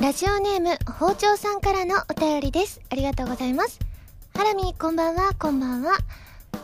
[0.00, 2.80] ラジオネーム、包丁さんからのお便りです。
[2.88, 3.80] ありがとうございます。
[4.32, 5.98] ハラミ、こんばんは、こんばんは。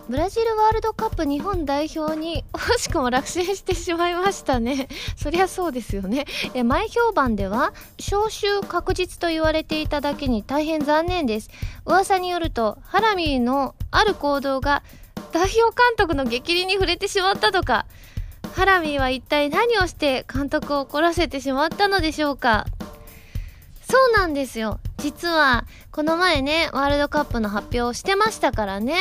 [0.08, 4.86] ブラジルワールドカップ日本代表に 惜しくも落選してしまいましたね。
[5.16, 6.26] そりゃそうですよね。
[6.64, 11.50] 前評判では、招集確実と言われていただけに大変残念です。
[11.86, 14.84] 噂によると、ハラミのある行動が
[15.32, 17.86] 代表監督の激励に触れてしまったとか、
[18.54, 22.66] ハラミは一体何をして監督を怒らせてしまったのでしょうか
[23.94, 24.80] そうなんですよ。
[24.98, 28.96] 実は、この前ね、ワールドカップの発表をしてましたからね。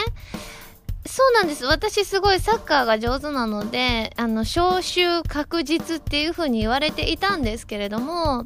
[1.03, 1.65] そうなんです。
[1.65, 8.45] 私すごいサッカーが上手なので、あの、招集確実っていう風に言われていたんですけれども、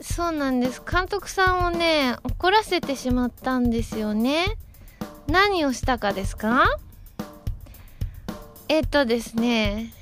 [0.00, 0.80] そうなんです。
[0.88, 4.46] 監督さんをね、怒らせてしまったんですよね。
[5.26, 6.68] 何をしたかですか？
[8.68, 9.92] えっとですね、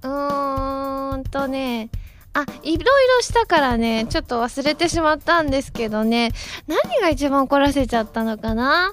[0.00, 1.90] うーんとね、
[2.36, 6.32] あ、いろいろしたからね、ちょっと忘れてしまったんですけどね、
[6.66, 8.92] 何が一番怒らせちゃったのかな？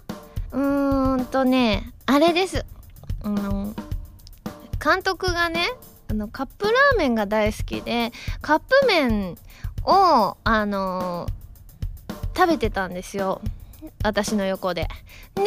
[0.54, 2.66] うーんとね、あれです。
[3.22, 3.74] あの、
[4.82, 5.68] 監督がね、
[6.10, 9.38] あの、カップラーメンが大好きで、カップ麺
[9.84, 11.28] を、あの、
[12.36, 13.42] 食べてたんですよ。
[14.04, 14.88] 私の横で。
[15.36, 15.44] で、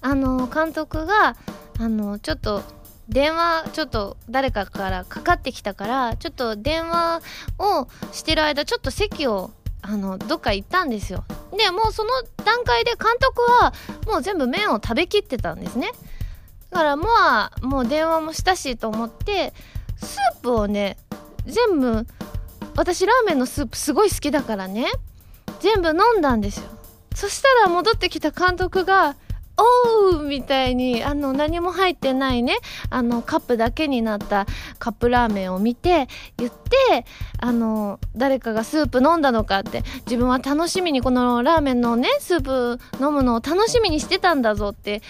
[0.00, 1.36] あの、監督が、
[1.78, 2.62] あの、ちょっと、
[3.08, 7.22] 電話ちょっと誰かからかかってきたからちょっと電話
[7.58, 11.24] をしてる間ちょっと席をあのどっか行ったんですよ。
[11.56, 12.10] でもうその
[12.44, 13.72] 段階で監督は
[14.06, 15.92] もう全部麺を食べきってたんですね。
[16.70, 19.54] だからまあもう電話もしたしと思って
[19.96, 20.96] スープをね
[21.46, 22.06] 全部
[22.74, 24.90] 私ラーメンのスープすごい好きだからね
[25.60, 26.66] 全部飲んだんですよ。
[27.14, 29.14] そしたら戻ってきた監督が
[29.58, 32.56] おうみたいに、あの、何も入ってないね、
[32.90, 34.46] あの、カップだけになった
[34.78, 37.06] カップラーメンを見て、言って、
[37.38, 45.02] あの、誰かがスープ飲んだのかって、自分は楽しみにこのラーメンのね、スープ飲むのを楽しみにしてたんだぞって、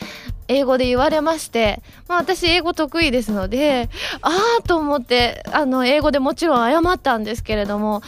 [0.49, 3.89] 英語で言われまして、まあ私英語得意ですので、
[4.23, 4.31] あ
[4.61, 8.03] あと思って、あの、英語でもちろん謝ったんですけれども、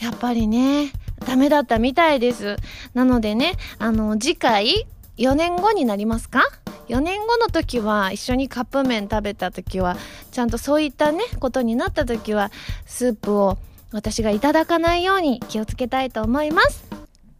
[0.00, 0.92] やっぱりね、
[1.26, 2.56] ダメだったみたいです。
[2.94, 4.86] なのでね、あの、次回、
[5.18, 6.42] 4年後になりますか
[6.88, 9.96] ？4年後の時は一緒にカップ麺食べた時は
[10.32, 12.50] ちゃんとそういったねことになった時は
[12.84, 13.56] スープを
[13.92, 16.84] 私がいただかないように気をつけたいと思います。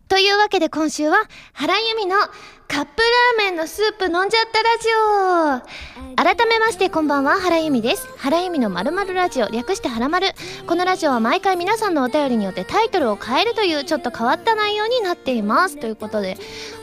[0.08, 1.16] というわけで今週は
[1.52, 2.16] 原由美の
[2.66, 4.88] カップラーメンのスープ飲んじゃったラジ
[5.60, 6.14] オ。
[6.16, 8.08] 改めましてこんばんは原由美です。
[8.16, 10.28] 原由美のまるまるラジオ略して原丸
[10.66, 15.76] このラジオは毎回皆さんのお便りによってタイトルを変えるというちょっと変わった内容になっています。
[15.76, 16.36] ということで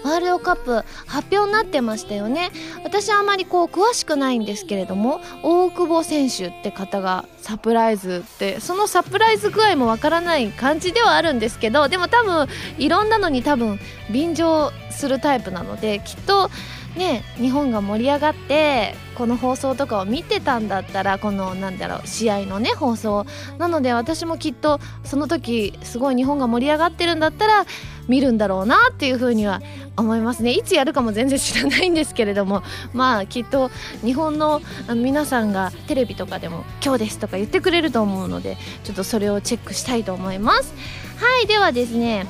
[0.04, 2.52] ワールドカップ発表になってましたよね。
[2.84, 12.48] 私はあまりこう詳しくないんですけれども大久保選手って方がサプライズってそのサプライズ具合もわからない感じではあるんですけどでも多分
[12.78, 13.80] いろんなのに多分
[14.12, 16.50] 便乗するタイプなのできっと
[16.96, 23.26] ね日本が盛り上がってこの放送とかを見てたんだったらこのなんだろう試合のね放送
[23.58, 27.66] なので私もきっとその時すごい日本が盛り上がってるんだったら
[28.08, 29.62] 見るんだろうなっていうふうには
[29.96, 30.52] 思いますね。
[30.52, 32.64] いつやるかも全然知らないんですけれども
[32.94, 33.72] まあきっと
[34.04, 34.62] 日本の
[34.94, 40.74] 皆さんがテレビとかでも「今日です」とか言ってくれると思うのでちょっとそれをチェックしたいと思います。
[41.18, 42.26] はいではですね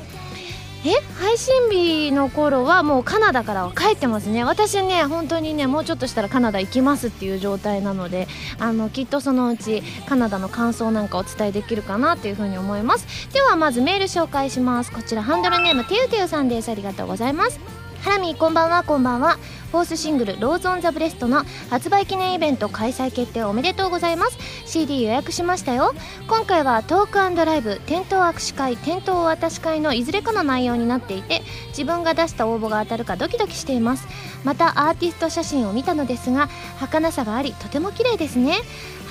[0.83, 4.43] え配信日の頃はもうカナダからは帰ってますね。
[4.43, 8.27] 私ね本当にねもうちょっとしたらカナダ行きますっていう状態なので
[8.57, 13.31] あのきっとそのうちカナダの感想なんかお伝えできるかなっていうふうに思います。
[13.31, 14.91] ではまずメール紹介します。
[14.91, 16.71] こちらハンドルネームてゆてゆさんです。
[16.71, 17.59] ありがとうございます。
[18.01, 19.37] ハラミこんばんはこんばんは。
[19.71, 24.37] フォースシングル「ローズ・オン・ザ・ブレスト」の発売記念イベント開催決定おめでとうございます。
[24.65, 25.93] CD 予約しましたよ。
[26.27, 34.07] 今回はトークライブ店頭握手会店頭お渡し会のいずれかの内容になっていて自分が出した応募が当たるかドキドキしています。
[34.43, 36.49] またアーティスト写真を見たのですが
[36.79, 38.57] 儚さがありとても綺麗ですね。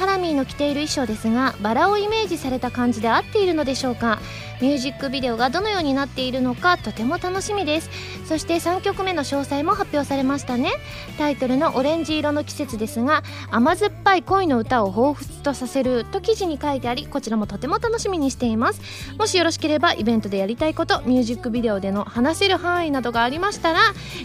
[0.00, 4.18] ハラミーの着ている衣装ですがバラをイメージされた感じで合っているのでしょうか。
[4.62, 7.90] ミュージックビデオがどのようになっているのかとても楽しみです。
[8.26, 10.70] そして3曲目の詳細も発表されましたね。
[11.18, 18.80] タイトルの「オレンジ色の季節」ですが甘酸っぱい恋の歌を彷彿とさせると記事に書いてありこちらもとても楽しみにしています。
[19.18, 23.80] もしよろしければイベントでやりたいことミュージックビデオでの話せる範囲などがありましたら、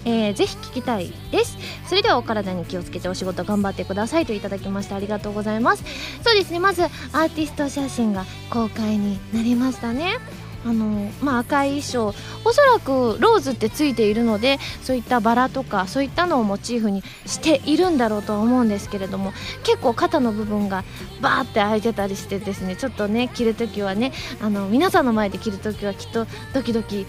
[0.06, 1.58] えー、ぜひ聞きたいです。
[1.88, 5.65] それではお体に気をつけてお仕事頑張ってくださいといただきましてありがとうございます。
[5.66, 5.84] ます。
[6.24, 6.60] そうですね。
[6.60, 10.20] まずアーティスト写真が公開になりましたね。
[10.66, 12.16] あのまあ、赤い衣装。
[12.44, 19.32] おそらくローズってついているのでそういったバラとかそういったのをモチーフにしているんだろうとは思うんですけれども
[19.64, 20.84] 結構肩の部分が
[21.22, 27.06] バーって開いてたりしてですねちょっとね着るときはねあの皆さんの前で着るときはきっとドキドキ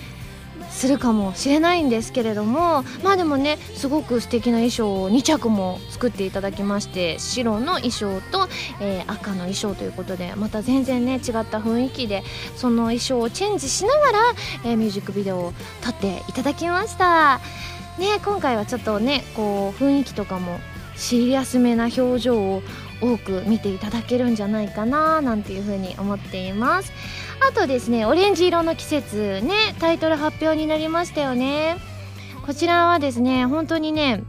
[0.71, 8.49] するかもしれないんですけれどもまあでもねすごく素敵な衣装を2着も作っていただきまして白の衣装と、
[8.81, 12.23] えー、赤の衣装ということでまた全然ね違った雰囲気で
[12.57, 14.19] その衣装をチェンジしながら、
[14.65, 15.53] えー、ミュージックビデオを
[15.83, 17.41] 撮っていただきました。
[17.99, 20.61] ね今回はちょっとねこう雰囲気とかも
[20.97, 22.63] シリアスめな表情を
[23.01, 26.93] 多く見ていただけるんじゃないかななんていうふうに思っています。
[27.41, 31.77] あとですねオレンジ色の季節ねタイトル発表になりましたよね。
[32.45, 34.23] こちらはですね本当にね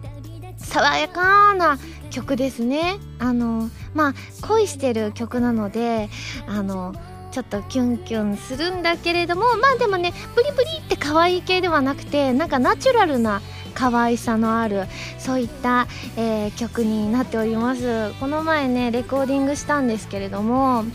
[0.57, 1.77] 爽やかな
[2.09, 2.97] 曲ですね。
[3.19, 4.13] あのまあ
[4.47, 6.09] 恋してる曲なので
[6.47, 6.95] あの
[7.31, 13.41] ちょっとキュンキュンするんだけれどもまあでもねプリプリって可愛い系ではなくてなんかナチュラルな
[13.75, 14.85] 可愛さのある
[15.19, 18.11] そういった、えー、曲になっております。
[18.19, 20.85] この前ねレコーディングしたんですけれども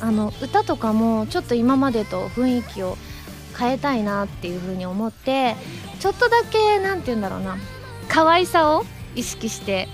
[0.00, 2.96] あの歌とかもちょっと今までと雰囲気を
[3.58, 5.56] 変えたいなっていう風に思って
[6.00, 7.56] ちょっとだけ何て言うんだろうな
[8.08, 9.88] 可愛さを意識して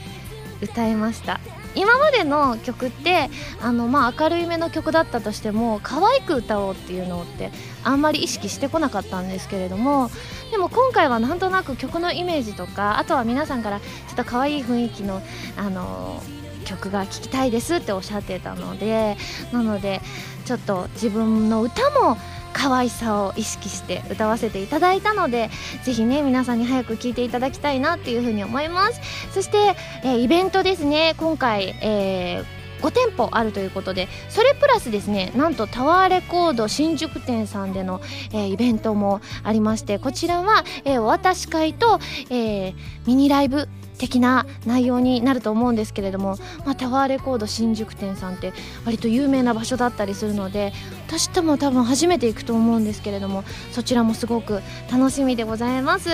[0.63, 1.41] 歌いました。
[1.75, 3.31] 今までの曲って
[3.63, 7.53] あの、まあ、明るいめの曲だったとしても可愛く歌おうっていうのって
[7.85, 10.11] あんまり意識してこなかったんですけれども
[10.51, 15.23] でも今回はなんとなく曲のイメージとかあとは皆さんからちょっと可愛い雰囲気の
[15.57, 16.40] あのー
[16.71, 19.17] 曲が聴きたいですっておっしゃってたので
[19.53, 20.01] なので
[20.45, 22.17] ちょっと自分の歌も
[22.53, 25.51] 可愛さを意識して歌わせていただいたので
[25.85, 29.01] ぜひね皆さんに早く聴いていただきたいなっていうふうに思います。
[29.33, 31.15] そして、えー、イベントですね。
[31.17, 38.01] 今回、えー5店舗あるということでそれプラスですねなんとタワーレコード新宿店さんでの、
[38.33, 41.99] えー、イベントもありましてこちらは、えー、お渡し会と、
[42.31, 42.75] えー、
[43.07, 43.69] ミニライブ
[44.01, 48.55] 的な内容になると思うんですけれども、まあ、タワーレコード新宿店さんって
[48.87, 50.73] 割と有名な場所だったりするので
[51.07, 56.09] 私とも多分初めて行くと思うんですけれどもそちらもすごく楽しみでございます、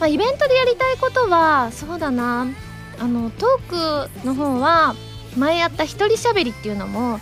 [0.00, 2.48] まあ、イベントでやりたいことはそうだな
[2.98, 4.96] あのトークの方は
[5.36, 7.20] 前やった一人喋りっていうのも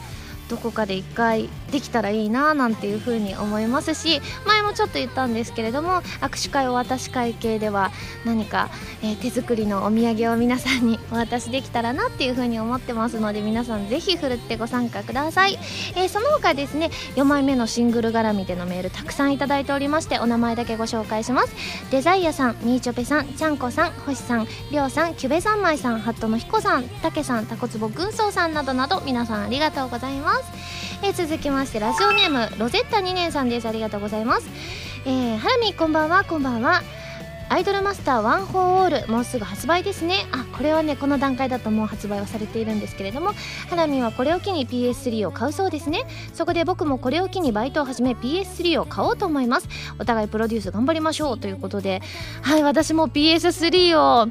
[0.48, 7.90] どこかで一回できたらいいななんていうふうに思いますし前もちょっと言ったんですけれども握手会お渡し会系では
[8.24, 8.68] 何か、
[9.02, 15.58] えー、手作りのお土産を皆さんに お渡しできたらなっていうふうに思ってますので皆さんぜひふるってご参加ください、
[15.94, 21.54] えー、その他ですね4枚目のシングル絡みでのメールたくさんいただいておりましてお名前だけご紹介します。
[21.90, 30.44] デザイアさんみーちょぺさんちゃんこさん星さんりょうさんキュベ三昧さんハットのひこさんたけさんたこつぼ軍曹さんなどなど皆さんありがとうございます。
[31.02, 33.66] えー、続きまましてラジオネームロゼッタ2年さんです。
[33.66, 34.46] ありがとうございます。
[35.06, 36.22] えー、ハラミこんばんは。
[36.22, 36.82] こんばんは。
[37.48, 39.10] アイドルマスターワン・フォー・オール。
[39.10, 40.26] もうすぐ発売ですね。
[40.32, 43.32] あこれはねこの段階だともう発売はされているんですけれども
[43.70, 46.04] ハラミはこれを機に PS3 を買うそうですね。
[46.34, 49.68] そこで僕もこれを機にバイトを始め PS3 を買おうと思います。
[49.98, 52.02] お互いプロデュース頑張りましょうということで。
[52.42, 54.28] はい私も PS3 を。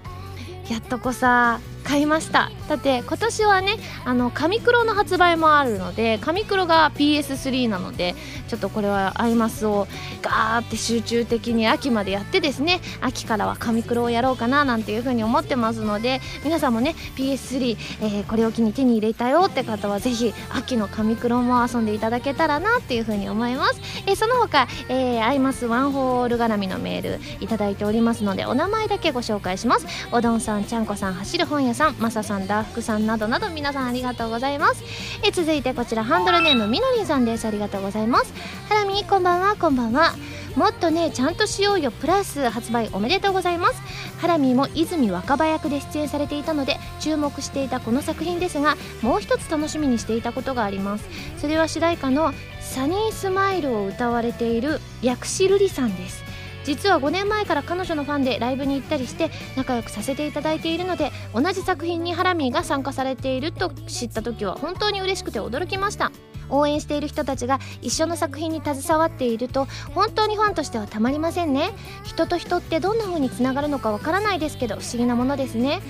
[0.69, 2.51] やっとこさ買いました。
[2.67, 8.15] だって今年はねあの紙黒の発売もあるので紙黒が PS3 なので
[8.47, 9.87] ちょっとこれはアイマスを
[10.21, 29.85] ガーって集中的に秋までやってですね秋からは紙黒をやろうかななんていうふうに思ってますので皆さんもね PS3、えー、これを機に手に入れたよって方はぜひ秋の紙黒も遊んでいただけたらなっていうふうに思います、えー、その他、えー、アイマスワンホール絡みのメールいただいておりますのでお名前だけご紹介します。
[30.11, 34.83] おどんさんちゃんこさん走る本屋さんまささんダーフクさんなどなど皆さんありがとうございます。
[35.23, 37.45] え続いてこちらハンドルネームみのりんさんです。
[37.45, 38.33] ありがとうございます。
[38.69, 40.15] ハラミこんばんはこんばんは。
[40.55, 43.81] もっとねちゃんとしようよプラス発売おめでとうございます。
[44.21, 51.05] ハラミーも泉若葉役で出演されていたので注目していたこの作品ですがもう一つ楽しみにしていたことがあります。
[51.37, 56.24] それは主題歌の「サニースマイル」を歌われている薬師瑠璃さんです。
[56.65, 66.11] 実は5年前から彼女のファンでライブに行ったりして仲良くさせていただいているので同じ作品にハラミーが参加されていると知った時は本当に嬉しくて驚きました。
[66.49, 71.71] 応援している人たちが一緒の作品に携わっていると本当にファンとしてはたまりませんね。
[72.03, 75.81] 人と人ってどんな風につながるのかわからないですけど不思議なものですね。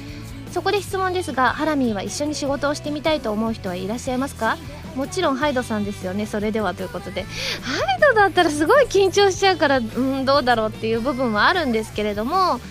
[0.56, 4.56] そこで質問ですがハラミーは一緒に仕事をしてみたいと思う人はいらっしゃいますか？
[4.96, 6.26] もちろんハイドさんですよね。
[6.26, 7.24] それではということで。
[7.24, 7.28] ハ
[7.98, 12.62] イドだったらすごい緊張しちゃうからうんどうだろうっていう部分はあるんですけれども。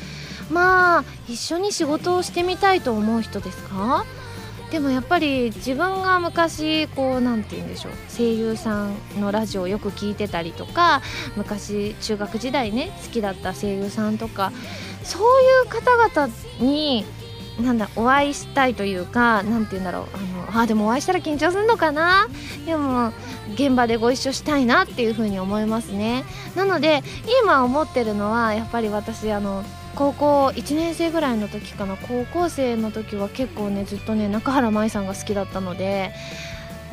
[0.50, 4.06] まあ一緒に仕事をしてみたいと思う人ですか？
[4.70, 11.02] でもやっぱり自分が昔こうなんて言うんでしょう声優さんのラジオをよく聞いてたりとか
[11.36, 14.52] 昔中学時代ね好きだった声優さんとか
[15.02, 17.04] そういう方々に
[17.60, 22.28] なんだお会いしたいというか何て言うんだろうあのあでもお会いしたら緊張するのかな？
[22.66, 23.12] でも
[23.54, 26.24] 現場でご一緒したいなっていうふうに思いますね。
[26.56, 27.02] なので
[27.42, 36.12] 今思ってるのはやっぱり私あの高校1年生ぐらいの時かな高校生の時は結構ねずっとね中原舞さんが好きだったので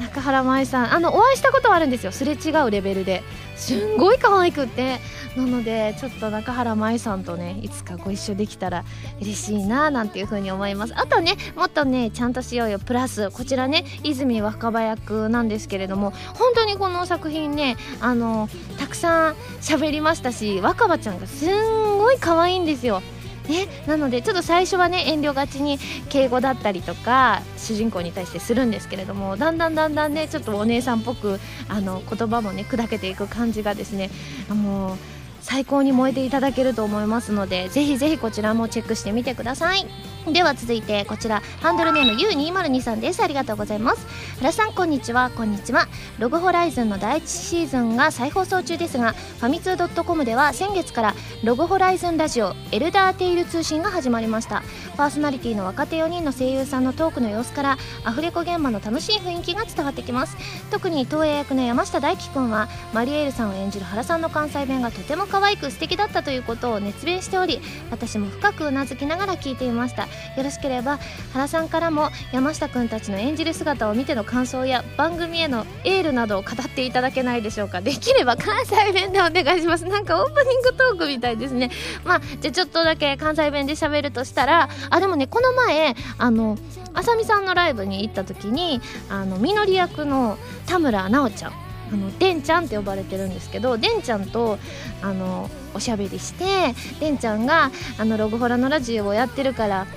[0.01, 2.11] 中原舞さんあのお会いしたことはあるんですよ。
[2.11, 3.23] すれ違うレベルで。
[3.55, 4.99] すんごい可愛くて。
[5.37, 8.83] なのでちょっと中原舞さんとねいつかご一緒できたら
[9.21, 10.93] 嬉しいななんていう風に思います。
[10.97, 12.79] あとねもっとねちゃんとしようよ。
[12.79, 23.01] プラスこちらね泉若葉役なんですけれども本当にこの作品ねあのたくさん喋りましたし若葉ちゃんがすんごい可愛いんですよ。
[23.47, 25.79] ね、なのでちょっと最初はね遠慮がちに
[26.09, 34.09] 敬語だったりとか主人公に対してするんですけれどもだんだんだんだんねちょっとお姉さんっぽくあの言葉もね砕けていく感じがですね
[34.49, 34.97] あの
[35.41, 40.10] 最高に燃えていただけると思いますのでぜひぜひこちらもチェックしてみてください。
[40.27, 43.23] では続いてこちらハンドルネーム U202 さんです。
[43.23, 44.05] ありがとうございます。
[44.37, 45.31] 原さんこんにちは。
[45.35, 45.87] こんにちは。
[46.19, 54.63] ログホライズンの第1シーズンが再放送中ですがファミツー .com では先月からログホライズンラジオエルダーテイル通信が始まりました。
[54.95, 60.37] パーソナリティの若手4人の声優さんのトークの様子からアフレコ現場の楽しい雰囲気が伝わってきます。
[60.69, 67.59] 特に東映役の山下大輝くんはマリエールさんを演じる原さんの関西弁がとても可愛く素敵だったということを熱弁しており
[67.89, 70.07] 私も深くうなずきながら聞いていました。
[70.37, 70.99] よろしければ
[71.33, 77.81] 原さんからも山下くんたちの演じる姿を見ての感想や番組へのエールなどを語っていただけないでしょうか。
[77.81, 79.85] できれば関西弁でお願いします。
[79.87, 81.71] なんかオープニングトークみたいですね。
[82.03, 86.57] まあじゃあちょっとだけ関西弁で喋るとしたらあでもねこの前あの
[86.93, 91.70] あさみさんのライブに行った時にあのみのり役の田村直ちゃん。
[91.91, 94.57] あのでんちゃんって呼ばれてるんですけどでんちゃんと
[95.01, 99.87] あのおしゃべりしてでんちゃんがあのログホラのラジオをやってるから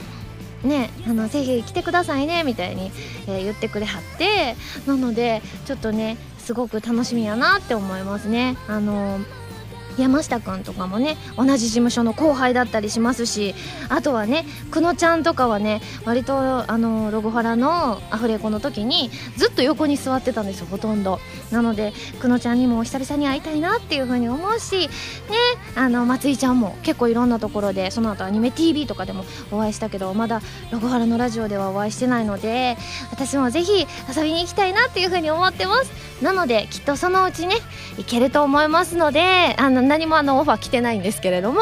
[0.63, 2.91] ねあのぜひ来てくださいねみたいに、
[3.27, 8.57] えー、言ってくれはってなのでちょっとねすごく楽しみやなって思いますね。
[8.69, 9.44] あのー
[9.99, 13.55] 山下くんとかもね同じ事務所の後輩だったりしますし
[13.89, 21.21] あとはねくのちゃんとかはね割とあのロゴハラのアフレコの時にずっと横に座ってたんですよほとんど。
[21.51, 24.89] なのでくのちゃんにも久々に会いたいなっていう風に思うしね
[25.77, 30.41] あの松井ちゃんも結構いろんなところでその後アニメ TV とかでもお会いしたけどまだ
[30.73, 32.77] ロゴハラのラジオではお会いしてないので
[33.11, 35.93] 私もぜひ遊びに行きたいなっていう風に思ってます。
[36.23, 37.57] なのできっとそのうちね
[37.99, 41.61] 行けると思いますのであの何もあのオファー来てないんですけれども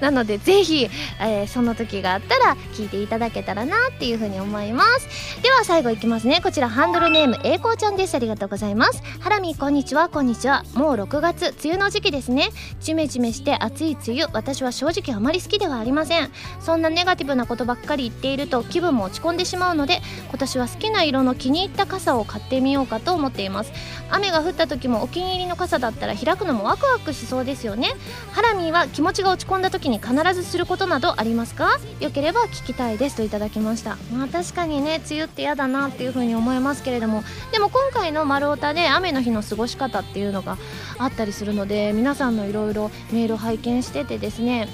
[0.00, 0.88] なのでぜひ、
[1.20, 5.42] えー、その時があったら聞いていただけたらなっていうふうに思います。
[5.42, 6.40] では最後いきますね。
[6.42, 8.14] こちらハンドルネーム栄光ちゃんです。
[8.14, 9.02] ありがとうございます。
[9.20, 10.08] ハラミこんにちは。
[10.08, 10.64] こんにちは。
[10.74, 12.50] もう6月梅雨の時期ですね。
[12.80, 14.32] ジメジメして暑い梅雨。
[14.32, 16.30] 私は正直あまり好きではありません。
[16.60, 23.72] そんなネガティブなことばっかり言っていると気分も落ち込んでしまうので今年は好きな色の気に入った傘を買ってみようかと思っています。
[24.10, 27.57] 雨が降った時もお気に入りの傘だったら開くのもワクワクしそうです。
[27.58, 27.92] ですよね。
[28.32, 31.80] ハラミーは気持ちが落ち込んだ時に必ずすることなどありますか？
[31.98, 33.98] よければ聞きたいですといただきました。
[34.12, 37.24] まあ確かにね梅雨って嫌だなっていう風に思いますけれども。
[37.50, 40.56] でも今回の「丸太で雨の日の過ごし方っていうのが
[40.98, 44.68] あったりするので皆さんのいろいろメール拝見しててですね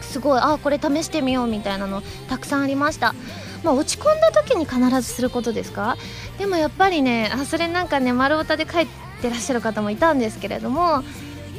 [0.00, 3.14] すごいあこれ試してみようみたいなのたくさんありました。
[3.62, 5.98] まあ、落ち込んだ時に必ずすることですか？
[6.38, 8.86] でもやっぱりねあそれなんかね丸太で書い
[9.20, 11.02] てらっしゃる方もいたんですけれども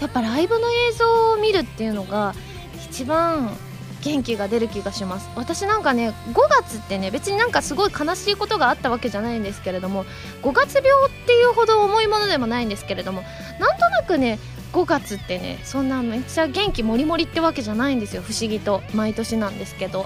[0.02, 2.34] やっぱライブの映像を見るっていうのが
[2.90, 3.50] 一番
[4.04, 5.30] 元気が出る気がします。
[5.36, 10.06] 私なんかね5月ってね別になんかすごい悲しいことがあったわけじゃないんですけれども
[10.44, 13.24] 5月病っていうほど重いものでもないんですけれども
[13.60, 14.38] なんとなくね
[14.74, 18.22] 5月ってねそんなめっちゃ元気もりもりってわけじゃないんですよ。
[18.22, 18.82] 不思議と。
[18.94, 20.06] 毎年なんですけど。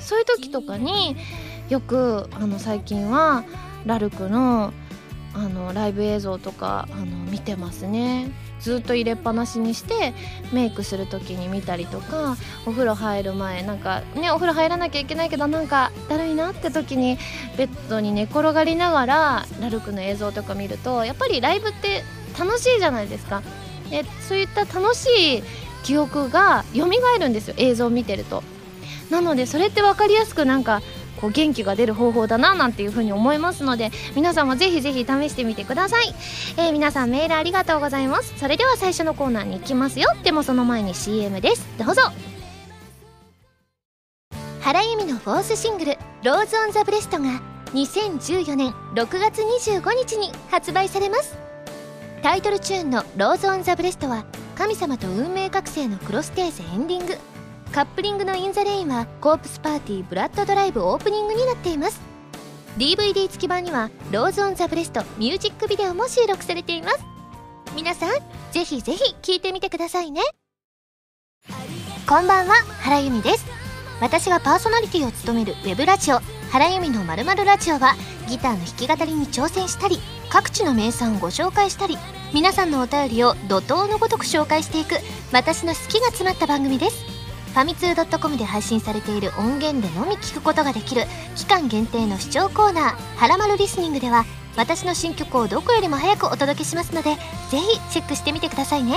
[0.00, 1.16] そういう時とかに
[1.68, 3.44] よくあの最近は
[3.86, 4.72] ラルクの
[5.34, 8.30] あのライブ映像とかあの見てますね。
[8.62, 10.14] ずっと入れっぱなしにして
[10.52, 17.18] メイクする時に見たりとかお風呂入る前なんかねお風呂入らなきゃいけないけどなんかだるいなって時に
[17.58, 22.02] ベッドに寝転がりながらラルクの映像とか見るとやっぱりライブって
[22.38, 23.42] 楽しいじゃないですか。
[23.90, 25.42] でそういった楽しい
[25.82, 26.86] 記憶が蘇
[27.18, 28.42] るんですよ映像を見てると。
[29.10, 30.80] なのでそれって分かりやすくなんか
[31.22, 36.12] こう元気が出る方法だななんていう風に思いますので皆さんもぜひぜひ試してみてください、
[36.58, 38.34] えー、皆さんメールありがとうございます。
[38.36, 40.08] それでは最初のコーナーに行きますよ。
[40.24, 41.66] でもその前に CM です。
[41.78, 42.02] どうぞ。
[44.60, 47.40] 原由実のフォースシングル「ローズ・オン・ザ・ブレスト」が
[47.72, 51.36] 2014年6月25日に発売されます。
[52.22, 54.24] タイトルチューンの「ローズ・オン・ザ・ブレスト」は
[54.56, 57.31] 神様と運命覚醒のクロステーゼエンディング。
[57.72, 62.00] カップリングの「イン・ザ・レイン」はコープスパーティーブラッドドライブオープニングになっています。
[62.76, 66.98] DVD 付き版には「ローズ・オン・ザ・ブレスト」ミュージックビデオも収録されています。
[67.74, 68.10] 皆さん
[68.52, 70.20] ぜひぜひ聴いてみてくださいね。
[72.06, 73.46] こんばんは原由実です。
[74.02, 77.94] 私がパーソナリティを務めるウェブラジオ原由実のまるまるラジオは
[78.28, 79.98] ギターの弾き語りに挑戦したり
[80.28, 81.96] 各地の名産をご紹介したり
[82.34, 84.96] 皆さんのお便りを怒涛のごとく紹介していく
[85.32, 87.11] 私の好きが詰まった番組です。
[87.52, 91.02] ファミツー .com で配信されている音源でのみ聞くことができる
[91.36, 94.24] 期間限定の視聴コーナー「はらまるリスニング」では
[94.56, 97.14] 私の新曲をどこよりも早くお届けしますので
[97.50, 98.96] ぜひチェックしてみてくださいね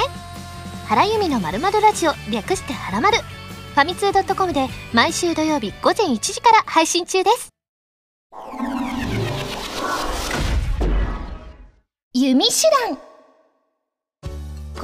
[0.88, 7.50] 原由美のまるまるラジオ略してはらまるファミツー .com で毎週土曜日午前1時から配信中です
[12.14, 12.54] 弓手
[12.88, 13.15] 段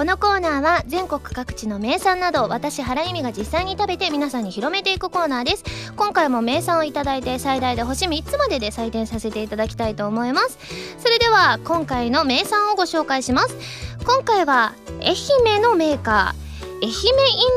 [0.01, 5.63] このコーナーは全国各地の名産など私原由美が実際に食べて皆さんに広めていくコーナーです。
[5.95, 10.57] 今回も名産をいただいて最大で星3つまでで採点させていただきたいと思います。
[10.97, 13.55] それでは今回の名産をご紹介します。
[14.03, 15.13] 今回は愛
[15.55, 16.89] 媛のメーカー愛媛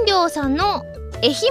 [0.02, 0.82] 飲料さんの
[1.22, 1.46] 愛媛姫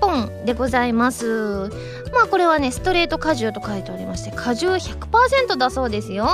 [0.00, 1.70] ポンでございます。
[2.12, 6.30] まあこれはねストレート果汁と書いておりまして果汁100%だそうですよ。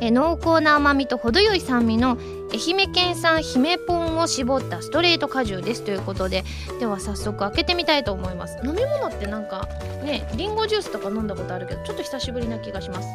[0.00, 2.18] え濃厚な甘みと程よい酸味の
[2.52, 6.44] 愛媛県産姫ポンを絞ったストレート果汁ですということで
[6.80, 8.56] では早速開けてみたいと思います。
[8.64, 9.68] 飲み物ってなんか
[10.02, 13.08] ねりんごジュースとか飲んだことあるけどちょっと久しぶりな気がします。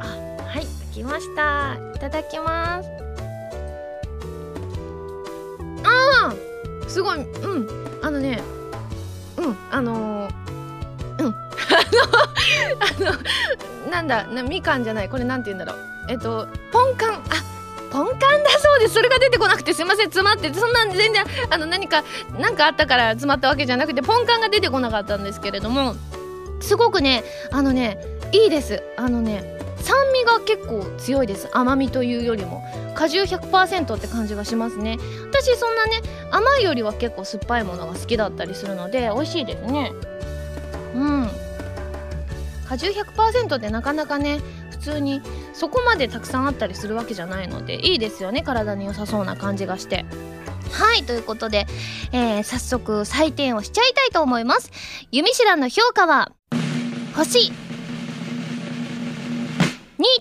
[0.00, 0.06] あ
[0.46, 1.76] はい開きました。
[1.96, 2.88] いただきます。
[5.82, 7.18] あーすごい。
[7.18, 7.68] うん。
[8.02, 8.40] あのね
[9.36, 11.26] うんあのーうん。
[11.26, 11.34] あの
[13.10, 13.12] あ
[13.84, 15.08] のなんだなみかんじゃない。
[15.08, 15.84] これなんて言うんだろう。
[16.08, 17.14] えっとポンカン。
[17.14, 17.53] あ
[17.94, 18.94] ポンカンだそうです。
[18.94, 20.06] それが出てこなくてすいません。
[20.06, 22.02] 詰まってそんな全然あの何か
[22.36, 25.94] 何かあったから詰まったわけじゃなくてポンカンが出てこなかったんですけれども
[26.60, 27.22] すごくね
[27.52, 27.98] あのね
[28.32, 28.82] いいです。
[28.96, 31.48] あのね酸味が結構強いです。
[31.52, 32.64] 甘みというよりも。
[32.96, 34.98] 果汁100%って感じがしますね。
[35.30, 36.00] 私そんなね
[36.32, 39.92] 甘いよりは結構酸っぱいものが好きだったりするので美味しいですね。
[40.96, 41.30] うん。
[42.68, 44.40] 果汁100%ってなかなかね
[44.84, 45.22] 通に
[45.54, 50.04] そこまでたくさんあったりするわけじゃないのでいいですよね体に良さそうな感じがして。
[50.70, 51.66] はいということで、
[52.12, 54.70] えー、早速採点をしちゃいたいと思います。
[55.12, 56.32] 弓手段の評価は
[57.14, 57.52] 星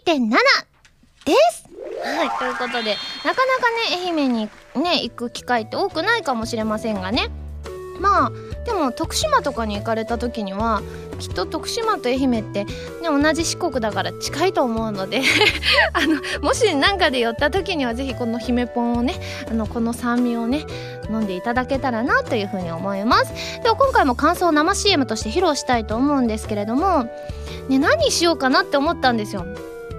[0.06, 0.30] 2.7
[1.26, 1.63] です。
[2.06, 7.30] はいということでなかなかね愛媛にね行く機会って多くないかもしれませんがね。
[7.99, 8.32] まあ
[8.65, 10.82] でも徳島とかに行かれた時には
[11.23, 15.21] きっと徳島と愛媛って、ね、同じ四国だから近いと思うので
[15.93, 19.15] あのもし何かで寄った時には是非この姫ポンをね
[19.49, 20.65] あのこの酸味をね
[21.09, 23.33] 飲んでいただけたらなというふうに思います。
[23.63, 27.05] では今回も感想を生 CM として披露したいと思うんですけれども、
[27.69, 29.45] ね、何しようかなって思ったんですよ。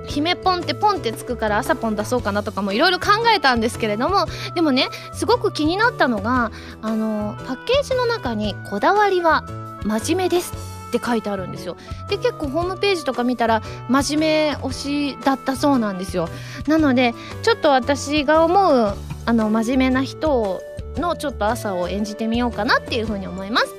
[0.07, 9.45] 姫ポンってポンってつくから朝ポン出そうかなとかもいろいろ考えたんですけれどもでもねすごく気になったのがあのパッケージの中に「こだわりは
[9.83, 10.53] 真面目です」
[10.97, 11.77] って書いてあるんですよ。
[12.09, 16.29] で結構ホームページとか見たら真面目推しだったそうなんですよ。
[16.69, 20.61] なのでちょっと私が思うあの真面目な人
[20.97, 23.75] のちょっと朝を演じてみようかなっていうふうに思います。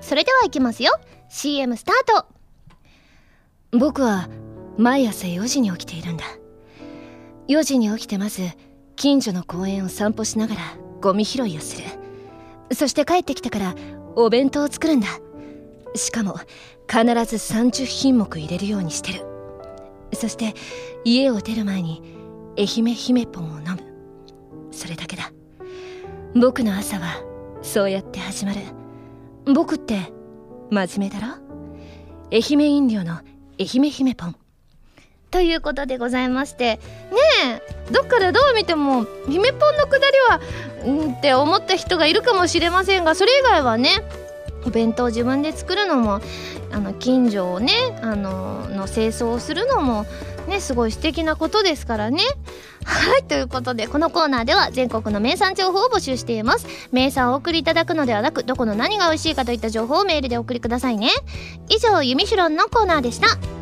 [0.00, 0.92] それではいきますよ。
[1.28, 3.78] CM スタート。
[3.78, 4.28] 僕は
[4.78, 6.24] 毎朝4時に起きているんだ。
[7.48, 8.42] 4時に起きてまず
[8.96, 10.60] 近所の公園を散歩しながら
[11.00, 11.88] ゴミ拾いをする。
[12.72, 13.74] そして帰ってきてから
[14.14, 15.08] お弁当を作るんだ。
[15.94, 16.36] しかも
[16.88, 19.24] 必ず30品目入れるようにしてる。
[20.12, 20.54] そして
[21.04, 22.02] 家を出る前に
[22.58, 24.72] 愛媛姫ポンを飲む。
[24.72, 25.32] それだけだ。
[26.34, 27.22] 僕の朝は
[27.62, 28.60] そうやって始まる。
[29.52, 30.12] 僕って
[30.70, 31.34] 真面目だろ？
[32.32, 33.14] 愛媛飲料の
[33.58, 34.36] 愛媛姫ポン。
[35.30, 36.80] ということでございまして
[37.44, 44.02] ねえどっからどう見ても姫ポンのくだりはんって思った人がいるかもしれませんがそれ以外はね
[44.64, 46.20] お弁当自分で作るのも
[46.70, 50.06] あの近所をねあのの清掃をするのも
[50.48, 52.22] ねすごい素敵なことですからね。
[52.84, 56.66] はいということでこのコーナーでは全国の名産情報を募集しています。
[56.92, 61.10] 名産をお送りいただくのではなくどこの何が美味しいかといった情報をメールでお送りくださいね。
[61.68, 63.60] 以上「ゆみしろん」のコーナーでした。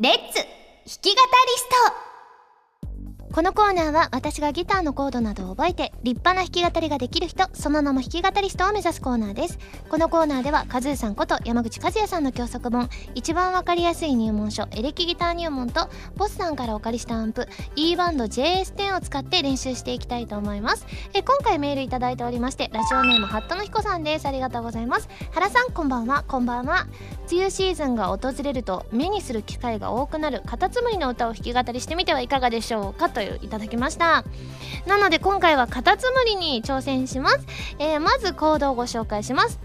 [0.00, 0.33] レッツ
[3.34, 9.58] このコーナーは私がギターのコードなどを覚えて立派な弾き語りができる人その名も弾き語りストを目指すコーナーです。
[9.88, 20.86] このコーナーではカズーさんこと山口和也さんの教則本一番わかりやすい入門書エレキギター入門とボスさんからお借りしたアンプ E バンド JS10 を使って練習していきたいと思います。
[21.12, 24.28] え今回メールいただいておりましてラジオネームハットの彦さんです。
[24.28, 25.08] ありがとうございます。
[25.32, 26.22] 原さんこんばんは。
[26.28, 26.86] こんばんは。
[27.32, 33.10] 梅雨シーズンが訪れると目にする機会が多くなるカタツムリの歌を弾き語りしてみてはいかがでしょうか？
[33.10, 34.24] といういただきました。
[34.86, 37.38] なので今回はカタツムリに挑戦します、
[37.78, 39.58] えー、まずコードをご紹介します。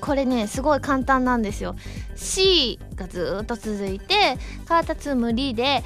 [0.00, 1.74] これねすごい簡単なんですよ。
[2.14, 5.82] C がずっと続いてカタツムリで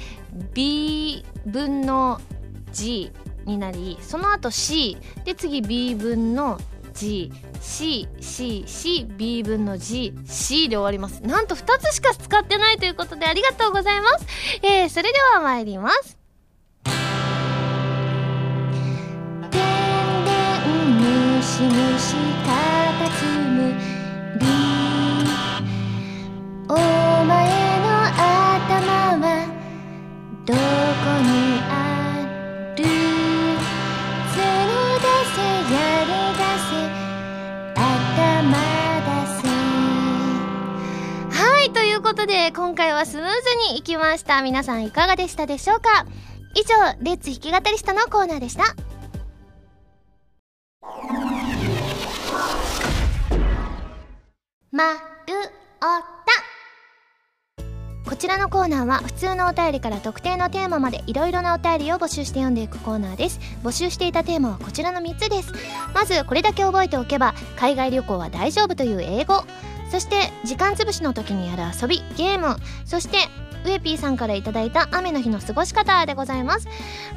[0.53, 2.21] B 分の
[2.71, 3.11] G
[3.45, 6.59] になりその後 C で次 B 分の
[6.93, 11.21] G C C C B 分の G C で終わります。
[11.23, 14.25] なんと2つしか使ってないということでありがとうございます。
[14.61, 16.20] えー、それでは参ります。
[44.41, 46.05] いきました皆さんいかがでしたでしょうか？
[46.55, 48.63] 以上レッツ弾き語りストのコーナーでした。
[54.71, 54.99] まる
[55.79, 56.41] おた。
[58.09, 63.39] こちらのコーナーは普通のお便りから特定のテーマまでいろいろなお便りを募集して読んでいくコーナーです。
[63.63, 65.53] 募集していたテーマはこちらの3つです。
[65.93, 69.43] まずこれだけ覚えておけば海外旅行は大丈夫という英語。
[69.89, 72.57] そして時間つぶしの時にやる遊びゲーム。
[72.85, 73.17] そして
[73.65, 76.67] ウエピーさんから頂いた雨の日の過ごし方でございます。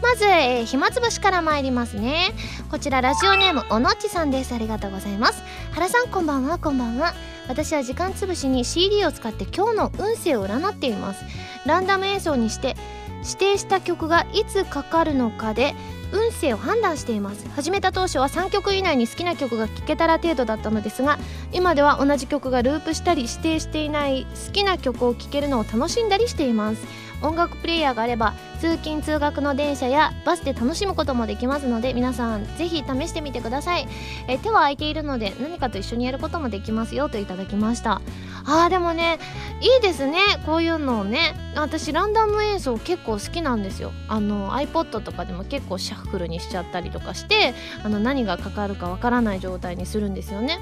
[0.03, 2.33] まず、えー、暇つぶしから参りますね。
[2.71, 4.55] こちらラジオネームおのっちさんです。
[4.55, 5.43] ありがとうございます。
[5.73, 6.59] 原さんこんばんは。
[6.59, 7.15] こんばんは。
[7.49, 11.25] 私は時間つぶしに CD を使って今日の運勢を占っています。
[11.67, 12.77] ランダム演奏にして
[13.23, 15.75] 指定した曲がいつかかるのかで
[16.13, 17.49] 運勢を判断しています。
[17.55, 21.19] 始めた当初は3曲以内に好きな曲が聴けたら程度だったのですが
[21.53, 27.04] 今では同じ曲がループしたり指定していない好きな曲を聴けるのを楽しんだりしています。
[27.25, 33.87] 音楽プレイヤーがあれば通勤通学の電車やバスで楽しむこともできますので皆さんぜひ試してみてください。
[34.29, 38.01] え手は空いているので何かと一緒にやることもできますよといただきました。
[38.47, 39.19] あーでもね
[39.61, 40.19] いいですね。
[40.45, 43.93] こういうのをね私ランダム演奏結構好きなんですよ。
[44.09, 50.59] あの iPod とかでも結構シャッフルにしちゃったりとかしてあの何がかかるかわからない状態にするんですよね。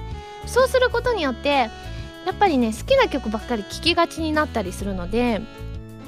[0.47, 1.71] そうすることによって
[2.25, 5.41] やっぱりね好きな曲ばっかり聴きがちになったりするので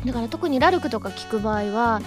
[0.05, 2.01] だから特にラルクとか聴く場合は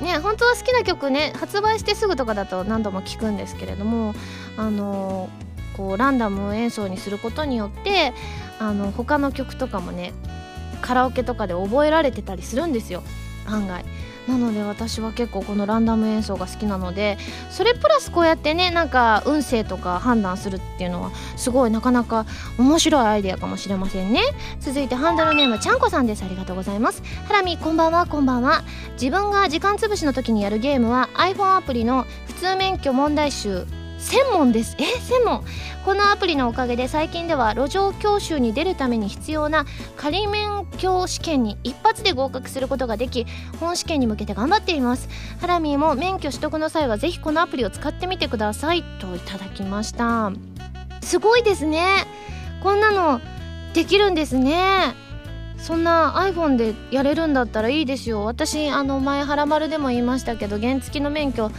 [0.00, 4.14] ね本当は好きな曲ね発売してすぐとかだと何度も聴くんですけれども
[4.56, 5.28] あの
[5.76, 8.12] こうランダム演奏にすることによって
[8.58, 10.12] あの他の曲とかもね
[10.80, 13.02] カラオケとかで覚えられてたりするんですよ
[13.46, 13.84] 案外。
[14.30, 17.18] なので私は結構このランダム演奏が好きなので
[17.50, 22.26] それプラスこうやってねなんか運勢とか判断するっていうのはすごいなかなか
[22.58, 24.20] 面白いアイデアかもしれませんね。
[24.60, 26.22] 続いてハンドルネームちゃんこさんです。
[26.22, 27.02] ありがとうございます。
[27.26, 28.06] ハラミこんばんは。
[28.06, 28.62] こんばんは。
[28.92, 33.66] 自分が時間つぶしの時にやるゲームは iPhone アプリの普通免許問題集
[34.00, 34.76] 専門です。
[34.78, 35.44] え専門？
[35.84, 43.26] このアプリのおかげで最近では路上教習に出るために必要な仮免許試験に一発で合格することができ
[43.60, 45.08] 本試験に向けて頑張っています。
[45.40, 50.32] ハラミーも免許取得の際はぜひこのアプリを使ってみてくださいといただきました。
[51.02, 52.06] すごいですね。
[52.62, 53.20] こんなの
[53.74, 54.94] できるんですね。
[55.56, 58.24] そんな iPhone でやれるんだったらいいですよ。
[58.24, 61.50] 私あの前はらまるでも言いましたけど原付の免許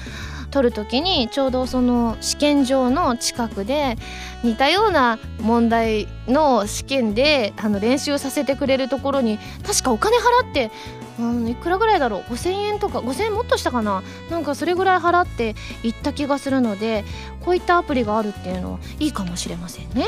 [0.52, 3.98] 取る時にちょうどその試験場の近くで
[4.44, 10.72] 似たような問題の試験であの練習させてくれるところに確かお金払って
[11.20, 14.02] うん、いくらぐらいだろう？5000円とか5000円もっとしたかな？
[14.32, 17.04] なんかそれぐらい払って行った気がするので
[17.42, 20.06] こういったアプリがあるっていうのはいいかもしれませんね。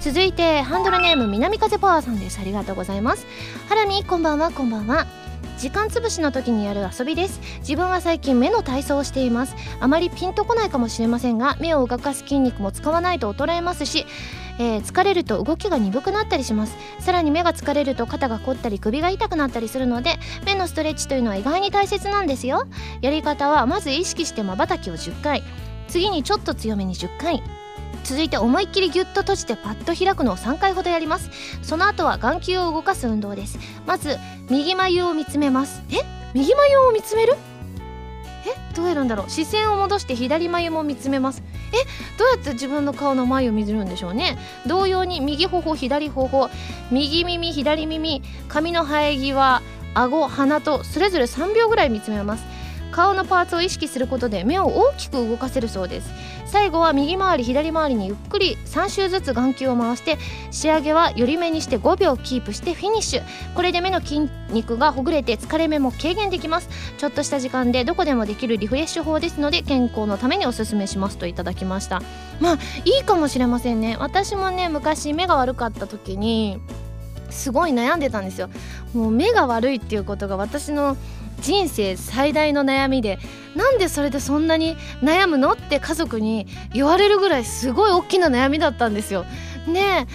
[0.00, 2.38] 続いてハンドルネーム南風パワーさんです。
[2.38, 3.26] ありがとうございます。
[3.68, 5.21] ハラミこんばんはこんばんは。
[5.62, 7.40] 時間つぶしの時にやる遊びです。
[7.60, 9.54] 自分は最近目の体操をしています。
[9.78, 14.04] あまりピンとこないかもしれませんが目を動かす筋肉も使わないと衰えますし
[14.58, 16.76] えー、疲れると動きが鈍くなったりします。
[16.98, 22.66] さらに目が疲れると肩が凝ったり首が痛くなったりするので目のストレッチというのは意外に大切なんですよ。
[23.00, 25.44] やり方はまず意識してまばたきを10回。
[25.86, 27.61] 次にちょっと強めに10回。
[28.04, 31.30] 続いて思いっきりギュッと閉じてパッと開くのを3回ほどやります。
[31.62, 33.58] その後は眼球を動かす運動です。
[33.86, 34.16] まず
[34.50, 35.82] 右眉を見つめます。
[35.90, 35.96] え？
[36.34, 37.34] 右眉を見つめる？
[38.44, 38.74] え？
[38.74, 39.30] どうやるんだろう？
[39.30, 41.42] 視線を戻して左眉も見つめます。
[41.72, 42.18] え？
[42.18, 44.38] どうやって自分の顔の眉を見るんでしょうね。
[44.66, 46.50] 同様に右頬左頬
[46.90, 49.62] 右耳左耳髪の生え際
[49.94, 52.44] 顎鼻とそれぞれ3秒ぐらい見つめます。
[52.92, 56.10] 顔のパーツを意識することで目を大きく動かせるそうです。
[56.46, 60.18] 最後は右回り左回りにゆっくり3周ずつ眼球を回して
[60.50, 63.22] 仕上げは寄り目にして5秒キープしてフィニッシュ。
[63.54, 66.68] これで目の筋肉がほぐれて疲れ目も軽減できます。
[66.98, 71.16] ちょっとした時間でどこでもできるリフレッシュ法ですので健康のためにおすすめします。
[71.16, 72.02] といただきました。
[72.40, 73.96] まあいいかもしれませんね。
[73.98, 76.60] 私もね昔目が悪かった時に
[77.30, 78.50] すごい悩んでたんですよ。
[78.92, 80.98] もう目が悪いっていうことが私の
[81.42, 83.18] 人生最大の悩みで
[83.54, 89.26] なんでそれでそんなに悩むのって家族に言われるぐらいすごい大きな悩みだったんですよ。
[89.66, 90.06] で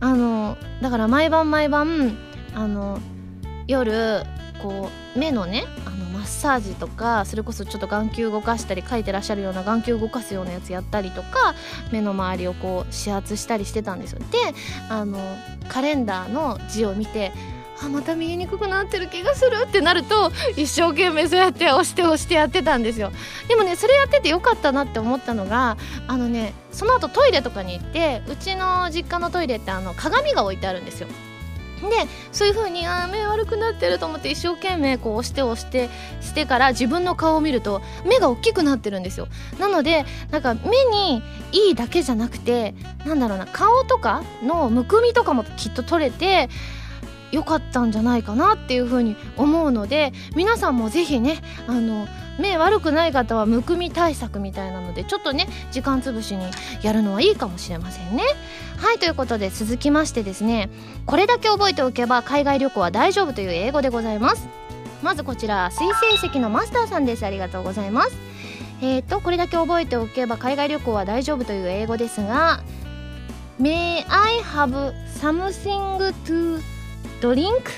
[0.00, 2.18] あのだから毎晩毎晩
[2.54, 2.98] あの
[3.66, 4.24] 夜
[4.62, 11.54] こう目のねあのマッサージとかそれこそちょっと眼球動かしたり書いてらっしゃるような眼球動かすようなやつやったりとか
[11.92, 14.18] 目の周りをこう指圧したりしてたんですよ。
[14.18, 14.26] で
[14.88, 15.18] あの
[15.68, 17.32] カレンダーの字を見て
[17.84, 23.12] あまた見えにくくなってる気がするってなると一生懸命そうやって押して押してやってたんですよ。
[23.48, 31.08] でもねそれやっててよかったなって思ったのがあのねその後トイレとかに行ってうちの実家のトイレってあの鏡が置いてあるんですよ。
[31.82, 31.88] で
[32.30, 35.90] そういう風にあ目悪くなってると思って一生懸命こう押して押して
[36.20, 39.26] してから自分の顔を見ると目が大きくなってるんですよ。
[39.58, 46.48] なのでなんか目にいいだけじゃなくてなんだろうな顔とかのむくみとかもきっと取れて
[47.32, 52.06] 良かったんじゃないかなっていうふうに思うので皆さんもぜひねあの
[52.38, 56.44] 目悪くない方はむくみ対策みたいなのでちょっとね時間つぶしに
[56.82, 58.22] やるのはいいかもしれませんね。
[58.76, 60.70] はいということで続きましてですね
[61.06, 64.48] これだけ覚えておけば海外旅行は大丈夫という英語でございます。
[65.02, 68.16] まずこちら水星石のマスターさんですありがとうございます。
[68.80, 72.62] えーとこれだけ覚えておけば海外旅行は大丈夫という英語ですが
[73.60, 76.60] May I have something to
[77.20, 77.70] ドリンク？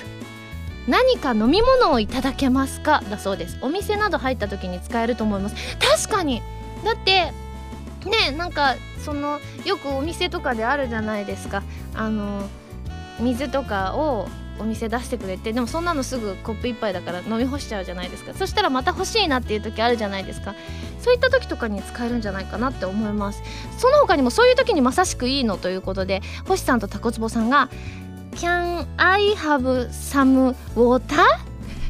[0.87, 3.03] 何か飲み物をいただけますか？
[3.09, 3.57] だそうです。
[3.61, 5.55] お店など入った時に使えると思います。
[5.79, 6.41] 確かに。
[6.83, 7.31] だって
[8.07, 11.63] ねなんかそのよくお店とかであるじゃないですか。
[11.95, 12.47] あの
[13.19, 14.27] 水とかを
[14.59, 18.33] お店出してくれてでもそんなのすぐコップ1杯だから飲み干しちゃうじゃないですか。
[18.33, 20.55] そしたらまた欲しいなっていう時あるじゃないですか。
[20.99, 23.41] そういった時とかに使えるんじゃないかなって思います。
[23.77, 27.69] その他にもそういう時にまさしくいいのということで星さんとタコツボさんが
[28.35, 31.23] Can I have some water?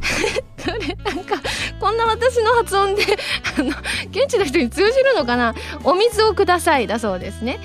[0.63, 0.95] これ？
[1.03, 1.36] なんか
[1.79, 3.03] こんな私の発音で
[3.58, 3.69] あの
[4.12, 5.53] 現地の人に通じるのかな？
[5.84, 7.60] お水をくださいだそうですね。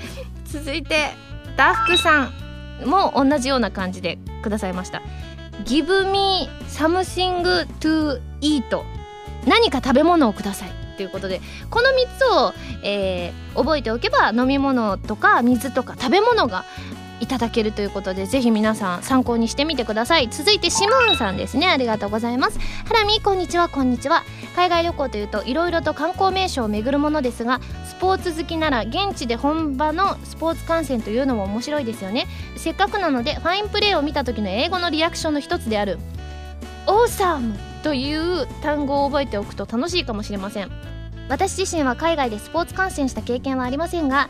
[0.45, 1.11] 続いて
[1.55, 2.31] ダフクさ
[2.83, 5.01] んも同じような感じでくださいました。
[5.65, 8.83] Give me something to eat.
[9.45, 10.71] 何か食べ物をください。
[10.97, 11.41] ということで
[11.71, 16.63] この3つを、えー、覚えておけば飲み物とか水とか食べ物が
[17.21, 20.27] いただけるということでぜひ皆さん参考にしてみてください。
[20.29, 21.67] 続いてシモンさんですね。
[21.67, 22.59] ありがとうございます。
[22.59, 23.69] ハラミこんにちは。
[23.69, 24.23] こんにちは。
[24.55, 32.25] 海外旅行というといろいろと観光名所を巡るものですがスポーツ好きなら現地で本場のスポーツ観戦というのも面白いですよね。
[32.57, 35.99] せっかくなのでファインプレーを見た時の英語のリアクションの一つである
[36.87, 40.71] 「オーサム」という単語を覚えておくと楽しいかもしれません。
[41.29, 44.27] 私自身は海外でスポーツ観戦した経験はありませんが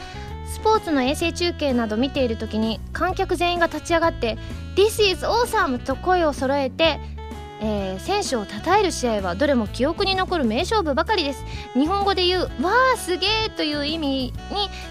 [0.51, 4.37] スポーツの衛星中継など見ている時に観客全員が立ち上がって
[4.75, 6.99] 「This is awesome!」と声を揃えて、
[7.61, 14.33] えー、選手を称える試合はどれも記憶に残る名勝負ばかりです日本語で言う「わあすげえ!」という意味に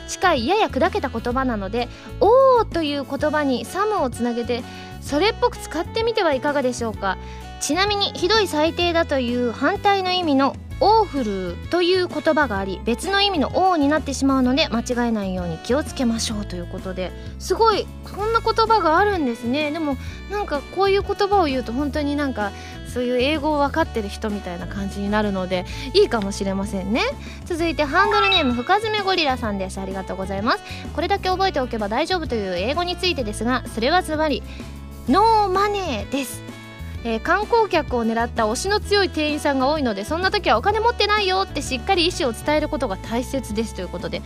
[0.08, 1.88] 近いやや砕けた言葉なので
[2.20, 4.64] 「おー」という言葉に「サム」をつなげて
[5.02, 7.18] それっぽく使ってみてはいかがでしょうか
[7.60, 19.70] ちなみにひどい最低だという反対の意味のオーフルという言葉があり別の意味の王になってしまうので間違えないように気をつけましょうということですごいこんな言葉があるんですね。
[19.70, 19.96] でも
[20.30, 22.50] なんかこういう言葉を言うと本当になんか
[22.92, 25.64] そういう英語を分かってる人みたいな感じになるので
[25.94, 27.02] いいかもしれませんね。
[27.44, 30.58] 続いてハンドルネーム深爪ゴリラさんですありがとうございます。
[30.94, 34.42] これだけ覚えておけば大丈夫という英語についてですがそれはズバリ
[35.08, 36.49] ノーマネーです。
[37.04, 44.22] えー、観光客を狙った推しの強い店員さんが多いのでそんな時はお金持ってないよってしっかり意思を伝えることが大切ですということで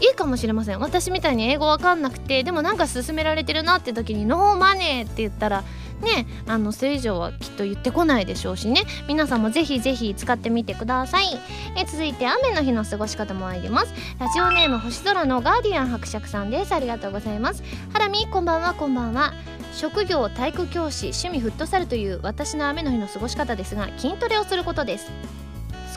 [0.00, 0.80] いいかもしれません。
[0.80, 5.62] 私みたいに英語わかんなくてでもなんか勧められてるなって時に「ノーマネー」って言ったら
[6.00, 8.84] ねあのそれ以上はきっと言ってこないでしょうしね。
[9.08, 11.26] 皆さんもぜひぜひ使ってみてください。
[11.76, 13.92] え続いて雨の日の過ごし方も参ります。
[14.18, 16.74] ラジオネーム星空のガーディアン伯爵さんです。
[16.74, 17.62] ありがとうございます。
[17.92, 19.34] ハラミこんばんはこんばんは。
[19.72, 25.10] 職業体育教師趣味フットサルという私の雨の日の過ごし方ですが筋トレをすることです。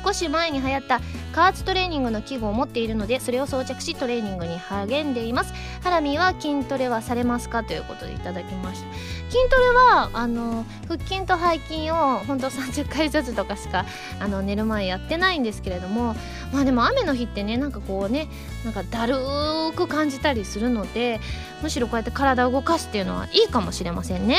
[0.03, 0.99] 少し前に流行った
[1.33, 5.53] 加圧トレーニングの器具を持っているのでそれを装着しトレーニングに励んでいます。
[5.81, 7.63] ハラミは筋トレはされますか？
[7.63, 8.93] ということでいただきました。
[9.29, 13.85] 筋トレはあの腹筋と背筋を本当30回ずつとかしか
[14.21, 16.15] あの寝る前やってないんですけれども
[16.51, 18.27] まあでも雨の日ってねなんかこうね
[18.63, 21.19] なんかだるーく感じたりするので
[21.63, 24.37] むしろこうやって体を動かすっていうのはいいかもしれませんね。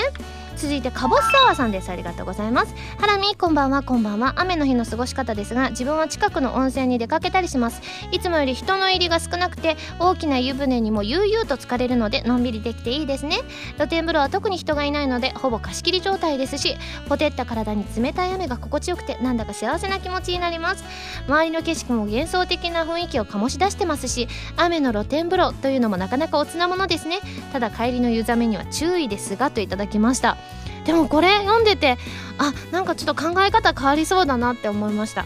[0.56, 1.90] 続いてかぼすサワーさんです。
[1.90, 2.74] ありがとうございます。
[2.98, 3.82] ハラミこんばんは。
[3.82, 4.34] こんばんは。
[4.36, 7.82] 雨の日の過ごし方ですが自分は近くの温泉に出かけたりします。
[8.12, 13.38] いつもより人の入りが少なくて大きな湯船にも悠々と浸かれるのでのんびりできていいですね。
[13.76, 16.76] 露天風呂は特に人がいないのでほぼ貸し切り状態ですし
[17.08, 20.84] ほてった体に冷たい雨が心地よくてなんだか幸せな気持ちになります。
[21.26, 27.18] 周りの景色も幻想的な雰囲気を醸し出してますし雨の露天風呂というのもなかなかおつなものですね。
[27.52, 30.36] ただ帰りの湯冷めには注意ですがといただきました。
[30.84, 31.98] でもこれ読んでて
[32.38, 35.24] あなんかちょっと考え方変わりそうだなって思いました。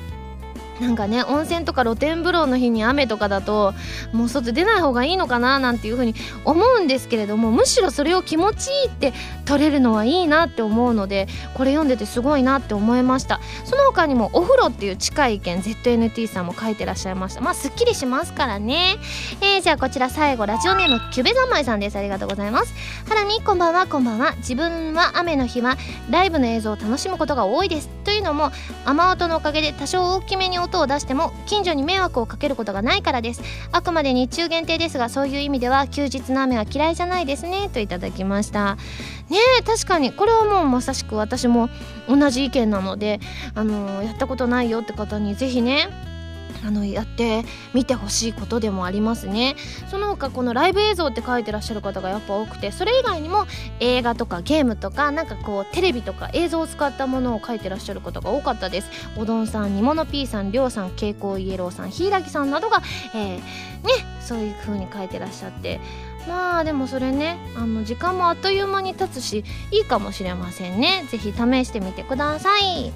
[0.81, 3.75] なんかね温泉とか露天風呂の日に雨とかだと
[4.13, 6.15] もう外出ない方がいいのかななんていう風に
[6.45, 9.13] 思うんですけれどもむしろそれを気持ちいいって
[9.45, 13.41] 取れるのはいいなって思うのでこれ読んでてすごいなって思いました。
[13.65, 17.41] その他にもお風呂っていう近い意見 ZNT さんも書いてらっしゃいました。
[17.41, 18.97] まあすっきりしますからね。
[19.41, 21.97] えー、じゃあこちら最後ラジオネームキュベ三昧さんです。
[21.97, 22.75] ありがとうございます。
[23.09, 23.87] ハラミこんばんは。
[23.87, 24.35] こんばんは。
[24.39, 25.77] 自分は雨の日は
[26.11, 27.89] ライブの映像を楽しむことが多いです。
[28.05, 28.51] というのも
[28.85, 33.43] 雨音のおかげで多少大きめに音を出しても近所に迷惑をかけることがないからです。
[33.73, 37.69] あくまで日中限定ですがそういう意味では休日の雨は嫌いじゃないですね。
[37.73, 38.77] といただきました。
[39.29, 40.13] ねえ確かに。
[40.13, 41.69] これはもうまさしく私も
[42.09, 43.21] 同じ意見なので
[43.55, 45.89] あのやったことないよって方にぜひね
[46.65, 47.45] あのやって
[47.75, 49.57] みてほしいことでもありますね。
[49.91, 53.47] その他このライブ映像って書いてらっしゃる方がやっぱ多くてそれ以外にも
[53.81, 58.91] 映画とかゲームとかなんかこうテレビとか映像を使ったものを書いてらっしゃる方が多かったです。
[59.17, 62.83] おどんさん煮物 P さんりょうさん蛍光イエローさん柊さんなどが、
[63.15, 63.43] えー、ね
[64.21, 65.81] そういう風に書いてらっしゃって。
[66.29, 71.07] まあでもそれねあの時間もあっという間に経つしいいかもしれませんね。
[71.11, 72.93] 是非試してみてください。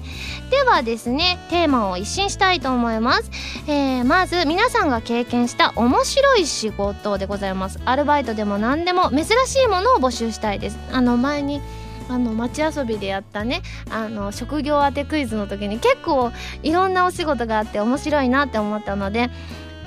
[0.49, 3.31] ではですねテーマを一新したいと思います、
[3.67, 7.79] えー、まず皆さんが経験した面白い仕事でございます。
[7.85, 10.77] アルバイトでも何でも珍しいものを募集したいです。
[10.91, 11.61] あの前に
[12.09, 19.29] あの街遊びでやったねあの職業当てクイズの時に結構いろんなお仕事があって面白いなって思ったので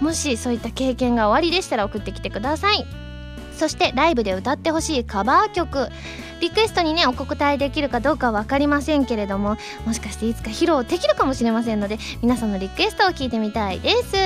[0.01, 3.06] もしそういった経験がおありでしたら送ってきてください。
[3.57, 5.89] そしてライブで歌ってほしいカバー曲。
[6.41, 14.17] リクエストにねお答えできるかどうかは分かりませんけれどももしかしていつか披露できるかもしれませんので皆さんのリクエストを聞いてみたいです。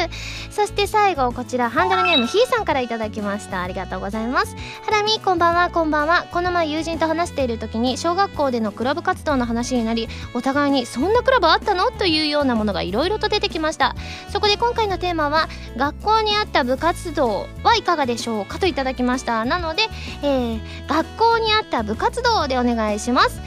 [0.50, 3.62] そして最後こちらハンドルネームひーさんから頂きました。
[3.62, 4.56] ありがとうございます。
[4.84, 5.70] ハラミこんばんは。
[5.70, 6.26] こんばんは。
[6.32, 11.90] この前友人と話している時に小学校でのクラブ活動の話になりお互いにそんなクラブあったの？
[11.92, 13.94] というようなものがいろいろと出てきました。
[14.30, 19.44] そこで今回のテーマは学校にあった部活動はいかがでしょうかといただきました。
[19.44, 19.82] なので、
[20.22, 23.40] えー、学校にあった部活動でお願いします。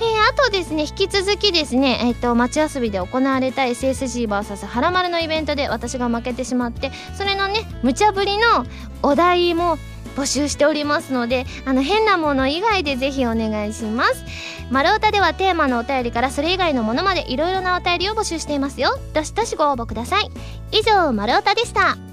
[0.00, 8.66] えー、あとですね引き続きですね、えーと、街遊びで行われた SSGVS はらまるのイベントで私が負けてしまってそれのね無茶ぶりの
[9.02, 9.78] お題も
[10.16, 14.24] 募集しておりますのであの変なもの以外でぜひお願いします。
[14.70, 18.98] 丸太ではテーマのお便りからそれ以外のものまでいろいろなお便りを募集していますよ。
[19.14, 20.30] どしどしご応募ください。
[20.72, 22.11] 以上丸太でした。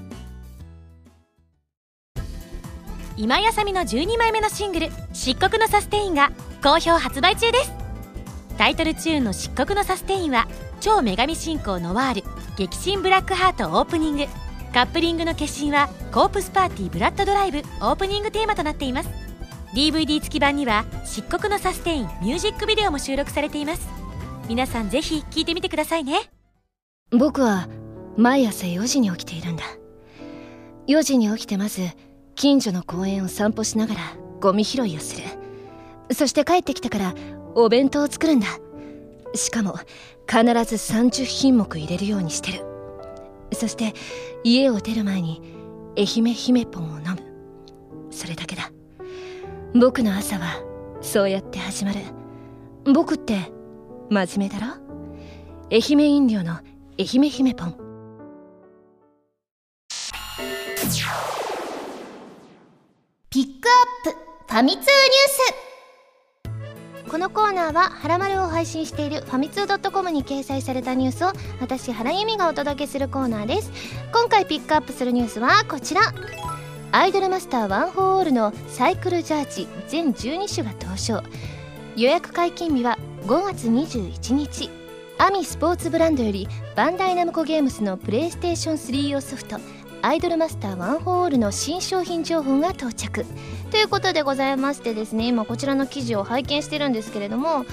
[3.20, 6.32] 今井あさみの12枚目のシングル「漆黒のサステイン」が
[6.64, 7.72] 好評発売中です。
[8.56, 10.48] タイトルチューンの「漆黒のサステイン」は
[10.80, 12.24] 超女神信仰ノワール
[12.56, 14.26] 激震ブラックハートオープニング。
[14.72, 19.10] カップリングの決心はコープスパーティーブラッドドライブオープニングテーマとなっています。
[19.74, 23.86] DVD 付き版には漆黒のサステインミュージックビデオも収録されています。
[24.48, 26.30] 皆さんぜひ聴いてみてくださいね。
[27.10, 27.68] 僕は
[28.16, 29.64] 毎朝4時に起きているんだ。
[30.86, 31.82] 4時に起きてまず
[32.34, 34.00] 近所の公園を散歩しながら
[34.40, 35.26] ゴミ拾いをする。
[36.12, 37.14] そして帰ってきたから
[37.54, 38.46] お弁当を作るんだ。
[39.34, 39.74] しかも
[40.26, 42.64] 必ず30品目入れるようにしてる。
[43.52, 43.94] そして
[44.42, 45.42] 家を出る前に
[45.96, 47.18] 愛媛姫ポンを飲む。
[48.10, 48.72] それだけだ。
[49.74, 50.62] 僕の朝は
[51.00, 52.00] そうやって始まる。
[52.92, 53.52] 僕って
[54.08, 54.74] 真面目だろ？
[55.70, 56.54] 愛媛飲料の
[56.98, 57.89] 愛媛姫ポン。
[63.32, 63.68] ピック
[64.06, 64.18] アップ
[64.52, 64.88] ファミ通ニュー
[67.04, 67.08] ス。
[67.08, 71.28] このコーナーは「はらまる」を配信しているファミツー .com に掲載されたニュースを
[71.60, 73.70] 私原由実がお届けするコーナーです。
[74.12, 76.12] 今回ピックアップするニュースはこちら。
[76.90, 81.22] アイドルマスターワン・フォー・オールのサイクルジャージ全12種が登場。
[81.94, 84.70] 予約解禁日は5月21日。
[85.18, 89.60] アミスポーツブランドよりバンダイナムコゲームスのプレイステーション3用ソフト。
[90.02, 93.26] アイドルマスターワンフォーオールの新商品情報が到着。
[93.70, 97.66] ということでございましてですね今こちらの記事を拝見してるんですけれども、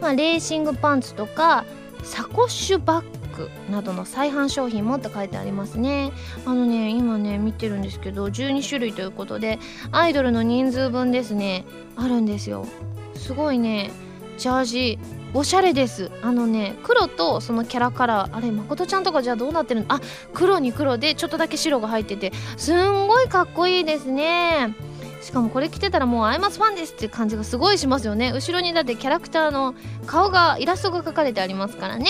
[0.00, 1.64] まあ、レーシングパンツとか
[2.02, 6.12] サコッシュバッグなどの再販商品もって書いてありますね。
[6.44, 9.58] あのね今ね見てるんですけど12種類ということで
[9.90, 11.64] アイドルの人数分ですね
[11.96, 12.66] あるんですよ。
[13.14, 13.90] すごいね
[14.36, 14.98] ジャージ
[15.32, 16.10] おしゃれです。
[16.22, 19.86] あのね黒とそのキャラカラーあれまことちゃんとかじゃあどうなってるの？
[19.88, 20.00] あ
[20.34, 24.74] 黒に黒でちょっとだけ白が入っててすんごいかっこいいですね。
[25.22, 28.32] しかもこれ着てたらもうアイマスファンですって感じがすごいしますよね。
[28.32, 29.74] 後ろにだってキャラクターの
[30.06, 32.06] 顔がイラストが描かれてありますからね。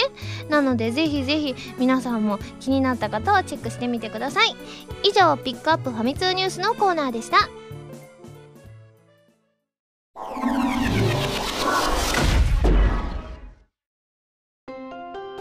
[0.48, 4.54] なのでぜひぜひ皆さんも気になった方はチェックしてみてください。
[5.02, 7.48] 以上ピックアップファミ通ニュースのコーナーでした。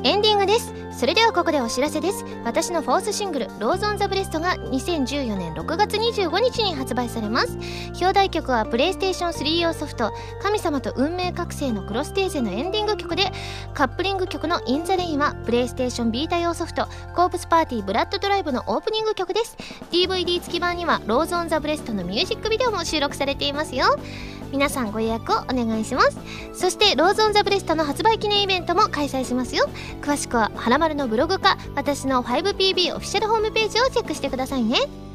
[0.03, 0.73] エンディングです。
[0.97, 2.23] それではここでお知らせです。
[2.45, 7.57] 私のフォースシングル「ローズ・オン・ザ・ブレスト」が2014年6月25日に発売されます。
[7.99, 13.31] 表題曲はプレイステーション3用ソフト「神様と運命覚醒」のクロステーゼのエンディング曲で
[13.73, 19.57] カップリング曲の「イン・ザ・レイン」はプレイステーションビータ用ソフト「コープスパーティーブラッドドライブ」のオープニング曲です。
[19.91, 23.85] DVD 付き版には「ローズ・オン・ザ・ブレスト」のミュージックビデオも収録されていますよ。
[24.51, 26.17] 皆さんご予約をお願いします。
[26.53, 29.69] そしてローズ・オン・ザ・ブレストの発売記念イベントも開催しますよ。
[30.01, 35.08] 詳しくははらまるのブログか私の 5PB オフィシャルホームページをチェックしてくださいね。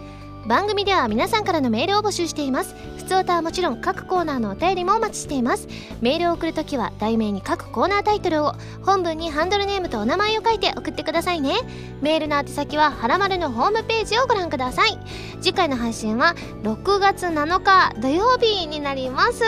[0.47, 2.75] 番組では皆さんからのメールを募集しています。
[2.99, 5.69] 普通歌はもちろん各コーナーのお便りもお待ちしています。
[6.01, 11.55] メールを送るときは題名に各コーナータイトルを本文にハンドルネームとお名前を書いて送ってくださいね。
[12.03, 14.99] メールの宛先ははらまるのホームページをご覧ください。
[15.41, 19.43] 次回の配信は6月7日土曜日になります。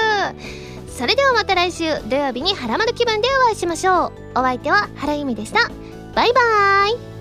[0.89, 4.13] それではまた来週土曜日にはらまる気分でお会いしましょう。
[4.35, 5.69] お相手は原由美でした。
[6.15, 7.16] バイバーイ。